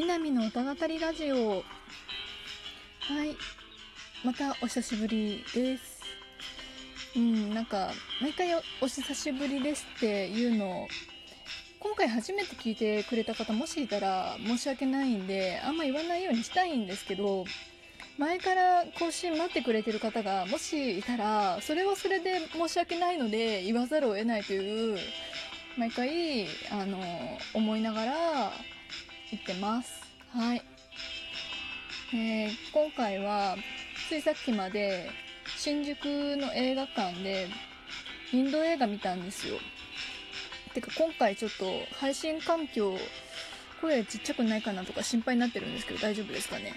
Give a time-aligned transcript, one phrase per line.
[0.00, 1.56] 南の歌語りラジオ。
[1.56, 1.62] は
[3.22, 3.36] い。
[4.24, 6.00] またお久しぶりです。
[7.14, 7.90] うんなんか
[8.22, 10.84] 毎回お久しぶりですっていうの。
[10.84, 10.88] を
[11.80, 17.44] 今回初めて聞いてくれた方もしいたら申し訳ないんであんま言わないようにしたいんですけど
[18.16, 24.98] 前から更新待ってくれてる方がもしいたらそれはそれで申し訳ないので言わざるを得ないという
[25.76, 26.98] 毎回あの
[27.52, 28.52] 思いながら
[29.30, 29.99] 言ってます。
[30.32, 30.62] はい、
[32.14, 33.56] えー今回は
[34.08, 35.10] ついさっきまで
[35.58, 36.04] 新宿
[36.36, 37.48] の映画館で
[38.32, 39.56] インド映画見たんですよ。
[40.72, 41.64] てか今回ちょっと
[41.96, 42.96] 配信環境
[43.80, 46.74] 声ちっちゃくないかなとか心配になってるんですけど大丈夫ですかね？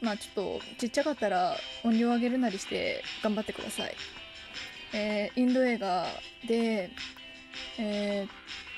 [0.00, 3.94] まあちょっとちっちゃかったら音量上げるなりして頑張ってください。
[4.94, 6.06] えーインド映画
[6.48, 6.88] で、
[7.78, 8.28] えー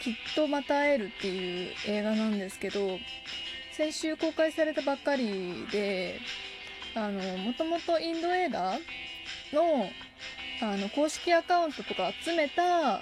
[0.03, 2.99] きっとまた会えるっていう映画なんですけど
[3.81, 6.21] 先週公開されたばっかりで
[6.95, 8.75] あのもともとインド映画
[9.55, 9.87] の
[10.61, 13.01] あの公式アカウントとか集めた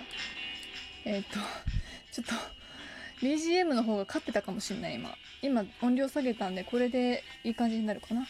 [1.04, 1.30] えっ、と
[2.12, 5.16] ちょっと BGM の方が勝ってたかもしんない今。
[5.42, 8.24] 今音量下げたんでこれでいい感じになるかな。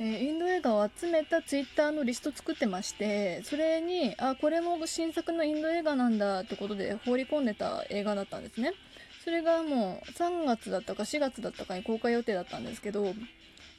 [0.00, 8.72] えインド映画を集めたツイッターのリスト作ってましてそれにあこれも新作のインド映画なんだってことで放り込んでた映画だったんですね。
[9.24, 13.14] それがもう3月だったか4月だったかに公開予定だったんですけど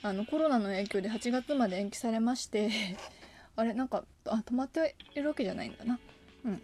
[0.02, 2.71] あのコロナの影響で8月まで延期されまして
[3.55, 5.99] あれなんかあ止まっているわけじゃないんだな。
[6.45, 6.61] うん。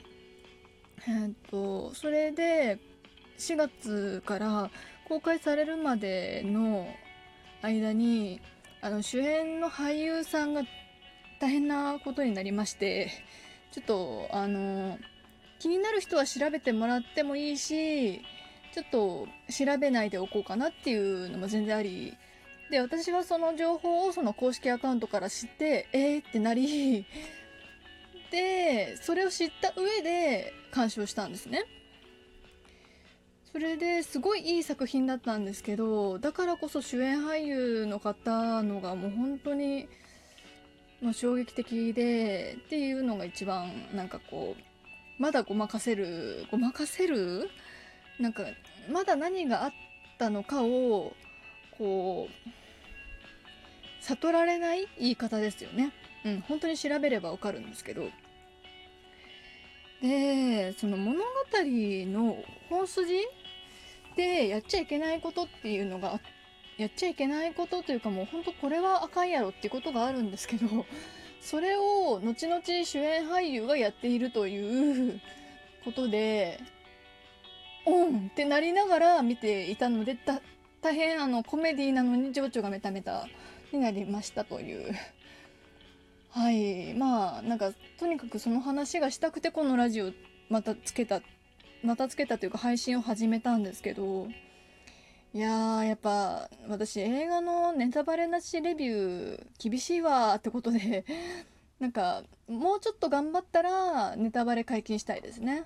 [1.08, 2.80] えーっとそれで
[3.38, 4.72] 4月から
[5.08, 6.88] 公開されるまでの
[7.62, 8.40] 間に
[8.84, 10.64] あの主演の俳優さんが
[11.40, 13.12] 大変なことになりまして
[13.72, 14.98] ちょっとあの
[15.60, 18.22] 気になる人は調べてもらってもいいし
[18.74, 22.18] ちょっと調べないでおこうかなっていうのも全然あり
[22.72, 27.06] で私はその情報をその公式アカウントから知ってえーってなり
[28.32, 31.66] でそれを知った上で鑑賞したんですね。
[33.52, 39.90] それですごいいい作品だったんですけどだからこそ主演俳優の方のがもう本当に、
[41.02, 47.50] まあ、衝撃的でっていうのが一番なんかこうまだごまかせるごまかせる？
[48.20, 48.44] なんか
[48.90, 49.72] まだ何があっ
[50.18, 51.14] たのかを
[51.78, 52.50] こう
[54.00, 54.88] 悟られない？
[54.98, 55.92] 言い方ですよね。
[56.26, 58.10] うん、本当に調べればわかるんですけど。
[60.02, 62.38] でその物語の
[62.70, 63.14] 本筋
[64.16, 66.20] でやっちゃいけないことっていうのが
[66.78, 70.86] やっちゃいけないことというかもう本当これはあかんやろっていうことがあるんですけど
[71.42, 75.22] それを後々主演俳優がやっているという
[75.84, 76.60] ことで
[77.86, 80.18] オンってなりながら見ていたので
[80.82, 83.28] 大変あのコメディなのに情緒がメタメタ
[83.72, 84.94] になりましたという。
[86.32, 86.94] はい。
[86.94, 90.12] まあなんかとにかくその話がしたくてこのラジオ
[90.50, 91.22] またつけた
[91.84, 94.28] またつけたというか配信を始めたんですけど
[95.34, 101.06] いやーやっぱ私映画のネタバレなしレビュー厳しいわーってことで
[101.80, 105.64] なんかもうちょっと頑張ったらネタバレ解禁したいですね。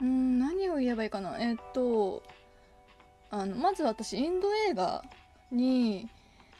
[0.00, 1.38] うん何を言えばいいかな。
[1.38, 2.22] えっと
[3.30, 5.04] あのまず私インド映画
[5.52, 6.10] に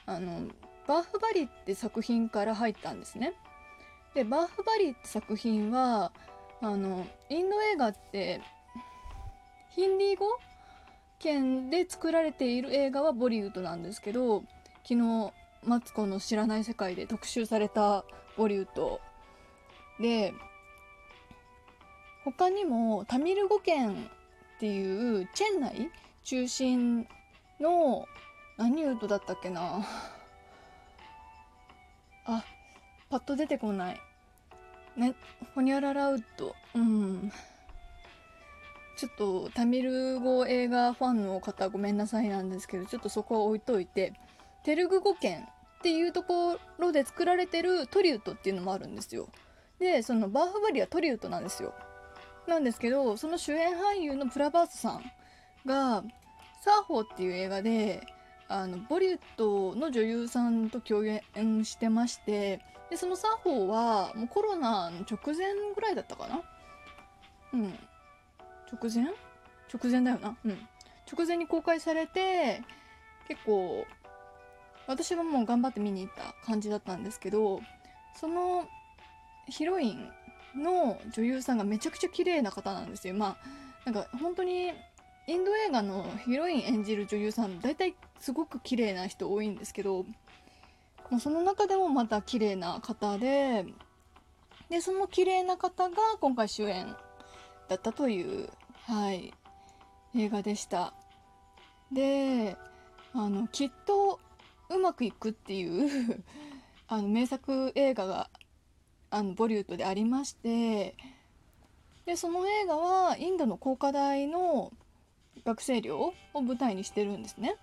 [0.07, 0.49] あの
[0.87, 3.35] バーフバリって作品から入ったんですね。
[4.15, 6.13] でバーフバリって作品は
[6.61, 8.41] あのインド映画って
[9.71, 10.27] ヒンディー語
[11.19, 14.43] 圏で作られている映画はボリウッドなんですけど
[14.85, 15.33] 昨日
[15.65, 18.05] マツコの知らない世界で特集された
[18.37, 19.01] ボリウッド
[20.01, 20.33] で
[22.25, 23.93] 他にもタミル語圏
[24.57, 25.91] っていうチェンナイ
[26.25, 27.07] 中心
[27.61, 28.07] の
[28.57, 29.85] 何ウッドだったっけな？
[32.27, 32.45] あ
[33.09, 34.01] パッと出てこない。
[34.97, 35.15] ね
[35.55, 36.55] ホニャララウッド。
[36.75, 37.33] うん。
[39.01, 44.13] ちょっとタミル語映画ファンの方ごめんなさいなんですけどちょっとそこは置いといて
[44.63, 45.45] テルグ語圏っ
[45.83, 49.31] ていうところで作られてるトリウッドっていうのもあるんですよ。
[49.79, 51.73] でそのバーフバリはトリウッドなんですよ。
[52.47, 55.11] なんですけどその主演俳優のプラバースさん
[55.65, 56.05] が
[56.61, 58.07] 「サーホー」っていう映画で
[58.49, 62.61] あのボリウッドの女優さんと共演してまして
[62.91, 66.43] でそのサーホーはもうコロナの直前ぐらいだったかな。
[67.55, 67.79] うん。
[68.73, 69.07] 直前？
[69.73, 70.37] 直前だよな。
[70.45, 70.69] うん。
[71.13, 72.63] 直前に公開されて
[73.29, 73.85] 結構
[74.87, 77.61] 私はもう頑張って見に行った感じだったんですけど
[78.15, 78.69] その
[79.49, 80.09] ヒロイン
[80.57, 83.15] の女優さんがめちゃくちゃ綺麗な方なんですよ。
[83.15, 83.37] ま
[83.85, 84.73] あなんか本当に
[85.27, 90.05] インド映画のヒロイン演じる女優さん大体すごく綺麗な人多いんですけど
[91.09, 93.65] もうその中でもまた綺麗な方で
[94.69, 96.95] でその綺麗な方が今回主演
[97.69, 98.49] だったという、
[98.91, 99.33] はい、
[100.17, 100.93] 映画でした
[101.93, 102.57] で
[103.15, 104.19] あのきっと
[104.69, 106.25] うまくいくっていう
[106.89, 108.29] あの名作映画が
[109.11, 110.97] あのボリュードでありまして
[112.05, 114.73] でその映画はインドの工科大の
[115.45, 117.55] 学生寮を舞台にしてるんですね。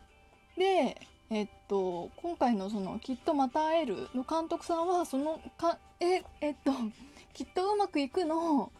[0.57, 6.71] でえっと今回のその「きっとまた会える」の監督さんはそのかええっと
[7.35, 8.71] 「きっとうまくいくの」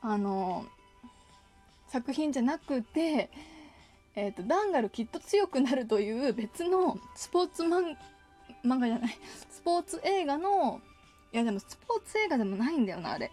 [0.00, 0.64] あの
[1.88, 3.30] 作品じゃなくて
[4.16, 7.96] えっと、ダンガルきっと強くなるという別のスポーツ漫
[8.64, 9.18] 漫画じゃない。
[9.50, 10.80] スポーツ映画の
[11.32, 13.30] いやでもスポーツ映画でもないんだよなあれ。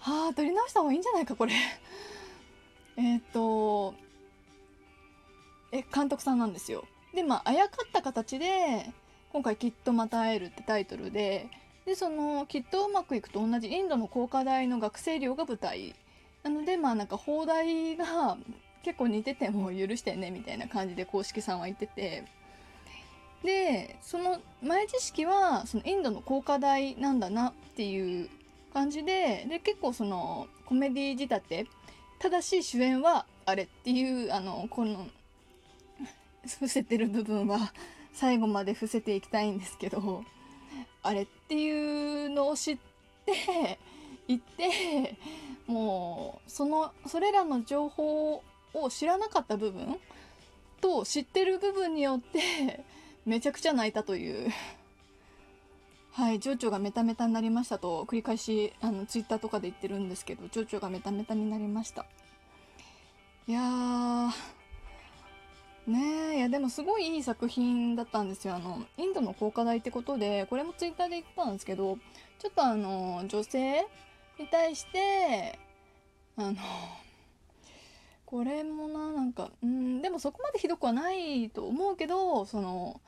[0.00, 1.52] はあ撮り直した方がいいんじゃないかこれ。
[2.96, 3.94] えっと
[5.72, 6.86] え監督さんなんですよ。
[7.14, 8.90] でまああやかった形で
[9.30, 11.48] 今回「きっとまた会える」ってタイトルで
[11.84, 15.94] でその「きっとうまくいく」と同じインドの工科大の学生寮が舞台。
[16.48, 18.38] なのでまあなんか放題が
[18.82, 22.24] 結構似てても許してねみたいな感じで公式さんは言ってて。
[23.44, 28.28] でその前知識はそのインドの工科大なんだなっていう
[28.74, 31.66] 感じでで結構そのコメディ仕立て
[32.18, 35.06] ただし主演はあれっていうあのこの
[36.48, 37.72] 伏せてる部分は
[38.12, 40.24] 最後まで伏せていきたいんですけど
[41.04, 42.78] あれっていうのを知っ
[43.24, 43.78] て
[44.26, 45.16] 行って
[45.68, 48.42] もうそのそれらの情報
[48.74, 49.96] を知らなかった部分
[50.80, 52.84] と知ってる部分によって
[53.26, 54.50] めちゃくちゃ泣いたという。
[56.12, 62.06] はい情緒がメタメタになりましたと繰り返しあのツイッターとかで言ってるんですけど情緒がメタメタになりました。
[63.46, 64.30] いやー
[65.86, 68.54] ねえいやでもすごいいい作品だったんですよ。
[68.54, 71.98] あのインドの高科大ってことでこれもツイッターで言ったんですけど
[72.40, 73.86] ちょっとあの女性
[74.38, 75.58] に対して
[76.36, 76.56] あの
[78.24, 83.00] これもななんかうんでもそこまでひどくはないと思うけどその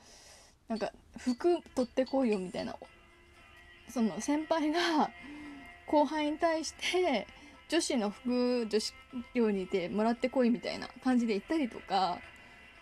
[0.69, 2.75] なんか服取ってこいよみたいな
[3.88, 5.11] その先輩が
[5.87, 7.27] 後輩に対して
[7.69, 8.94] 女子の服女子
[9.35, 12.19] 寮にいてもらってこいみたいな感じで言ったりとか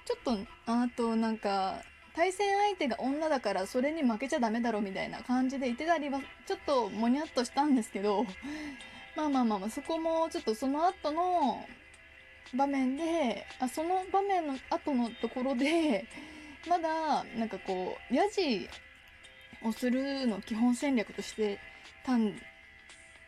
[0.07, 1.83] ちょっとあとなんか
[2.19, 8.27] 対戦相手が女だからそれに負けちゃダメだろみたいな感じで言ってたりはちょっともにゃっとしたんですけど
[9.15, 11.65] まあまあまあまあそこもちょっとその後の
[12.53, 16.07] 場面であその場面の後のところで
[16.69, 18.69] まだなんかこうヤジ
[19.63, 21.61] をするの基本戦略として
[22.05, 22.37] たん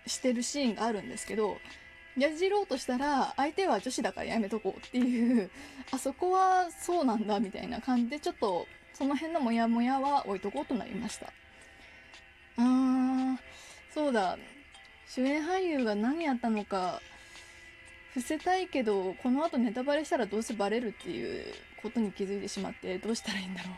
[0.04, 1.60] してるシーンがあるんですけど
[2.16, 5.48] やじろうとしたら相手は女子だからやめとこうっていう
[5.92, 8.66] あそこはそうなんだみたいな感じでちょっと
[9.00, 11.32] その辺のモヤモヤは置いとこうとなりました。
[12.58, 13.36] あー
[13.94, 14.36] そうだ。
[15.08, 17.00] 主演俳優が何やったのか
[18.12, 21.46] 伏せたいけどこの後ネタバレしたらどうせバレるっていう
[21.82, 23.70] ことに気づいてしまってどうしたらいいんだろ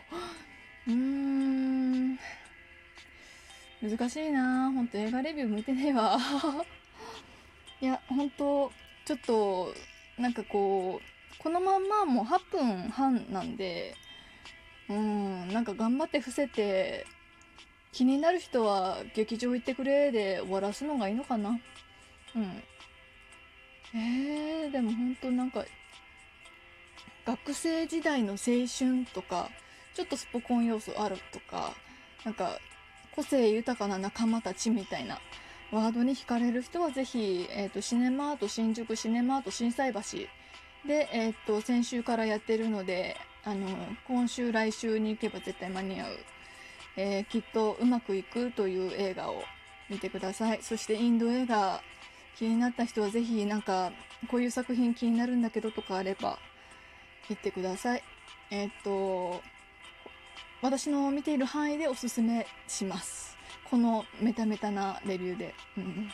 [0.87, 0.91] う。
[0.91, 2.19] うーん。
[3.81, 4.73] 難しいな。
[4.73, 6.17] ほんと映画レビュー向いてねえわ。
[7.79, 8.73] いやほんと
[9.05, 9.73] ちょっと
[10.17, 13.95] なんかこうこのまんまもう8分半なんで
[14.89, 15.47] うん。
[15.49, 17.05] なんか頑張って伏せて
[17.91, 21.59] 気になる人は劇場行ってくれで終わらすのがいいのかな。
[22.35, 22.63] うん。
[23.95, 25.65] えー、でも本当なんか
[27.25, 28.37] 学生時代の青
[28.67, 29.49] 春とか
[29.93, 31.73] ちょっとスポコン要素あるとか
[32.25, 32.59] なんか
[33.15, 35.19] 個性豊かな仲間たちみたいな
[35.71, 39.99] ワードに惹かれる人はぜひ、えーと、シネマアート新宿シネマアート心斎橋
[40.87, 43.67] で、えーと、先週からやってるのであの
[44.07, 46.17] 今週来週に行けば絶対間に合う、
[46.95, 49.43] えー、きっとうまくいくという映画を
[49.89, 51.81] 見てくださいそしてインド映画
[52.37, 53.91] 気になった人はぜひなんか
[54.29, 56.39] こういう作品気になるんだけどとかあれば
[57.29, 58.03] 言ってください。
[58.51, 59.41] えー、っと
[60.61, 63.37] 私の見ている範囲でおすすめします。
[63.69, 65.53] このメタメタなレビューで。
[65.77, 66.09] うん、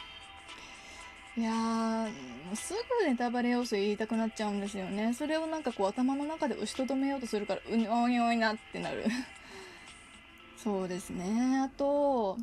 [1.38, 5.14] いやーすぐネタバレ要素言いたくなっちゃうんですよね。
[5.14, 9.06] それをなんかこう頭の中で押しとどめようとするからうおいおいなってなる。
[10.58, 11.60] そうですね。
[11.60, 12.38] あと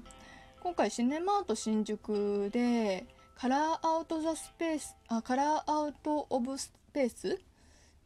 [0.61, 7.41] 今回シネマート新宿でカラーアウト・ザ・スペースあカラーアウト・オブ・スペース？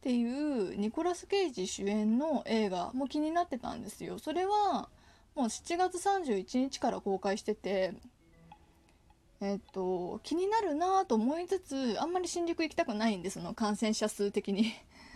[0.01, 4.89] っていうニコラス・ケイジ主演の映画も気になってたんですよそれは
[5.35, 7.93] もう7月31日から公開してて
[9.41, 14.71] えっと気になるなと思いつつあんまり新宿行きたくないんでその感染者数的に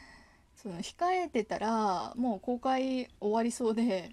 [0.57, 4.11] その控えてたらもう公開終わりそうで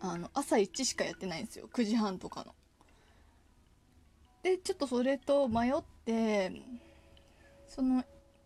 [0.00, 2.54] あの朝1しかやってないんですよ9時半とかの。
[4.44, 6.62] でちょっとそれと迷って
[7.66, 8.04] その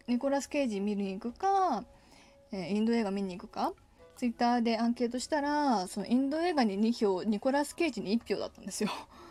[0.08, 1.84] ニコラス・ケイジ見に行くか、
[2.50, 3.72] えインド映画見に行くか
[4.16, 8.90] ツイッターでアンケートしたらそのインド映画に2票ニコラス・ケイジに1票だったんですよ。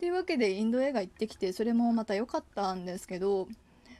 [0.00, 3.48] というわけでインド映画行ってきてそれもまた良かったんですけど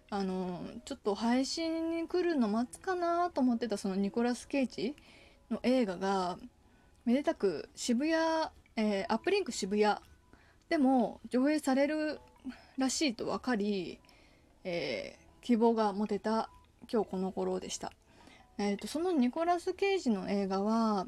[0.08, 4.96] あのちょっと配信に来るの待つかなと思ってたそのニコラス・ケイジ
[5.50, 6.38] の映画が
[7.04, 8.14] めでたく渋谷、
[8.76, 9.96] えー、アップリンク渋谷
[10.70, 12.18] でも上映される
[12.78, 13.98] らしいと分かり、
[14.64, 16.48] えー、希望が持てた
[16.90, 17.92] 今日この頃でした。
[18.56, 21.06] えーと、そのニコラス・ケイジの映画は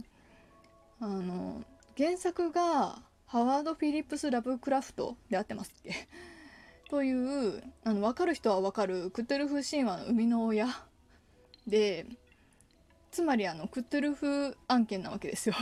[1.00, 1.64] あの
[1.96, 3.00] 原作が
[3.32, 5.94] ハワード・フィリップス・ラブクラフトで合ってますっけ？
[6.90, 10.68] というあの分かる人は分かるクトゥルフ神話の生みの親
[11.66, 12.04] で
[13.10, 15.54] つまりあのクトゥルフ案件なわけですよ。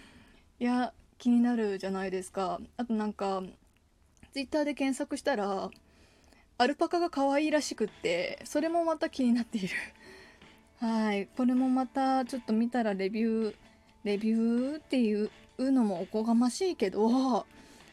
[0.58, 2.62] いや気になるじゃないですか。
[2.78, 3.42] あとなんか
[4.32, 5.70] ツイッターで検索したら
[6.56, 9.76] アルパカが可愛いらしくってそれもまた気になっている。
[10.80, 11.26] はい。
[11.36, 13.56] これもまたちょっと見たらレビュー
[14.04, 17.44] レビューっていううのもおこがましいけど、ま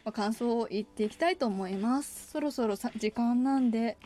[0.06, 2.30] あ、感想を言っていきたいと思います。
[2.30, 3.96] そろそろ時間なんで、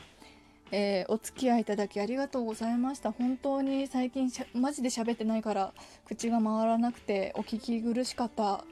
[0.72, 3.12] えー、お付き合いいただきありがとうございました。
[3.12, 5.74] 本当に最近マジで喋ってないから
[6.06, 8.64] 口が回らなくてお聞き苦しかった。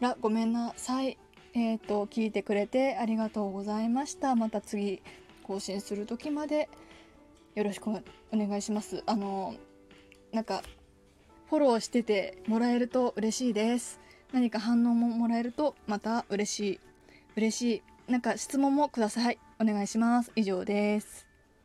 [0.00, 1.18] らごめんなさい。
[1.54, 4.36] えっ、ー、と聞いてくれてありがとうございました。
[4.36, 5.02] また次
[5.42, 6.68] 更新する時まで
[7.56, 8.00] よろしくお
[8.32, 9.02] 願いします。
[9.06, 9.56] あの、
[10.32, 10.62] なんか、
[11.48, 13.98] フォローしててもらえると嬉しいです。
[14.32, 16.80] 何か反応ももらえるとまた嬉しい。
[17.36, 17.62] 嬉し
[18.08, 18.10] い。
[18.10, 19.38] なんか質問もください。
[19.60, 20.32] お願いします。
[20.36, 21.27] 以上です。